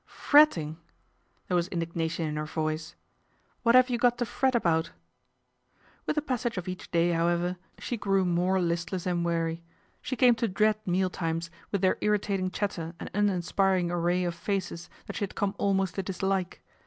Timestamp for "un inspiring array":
13.13-14.23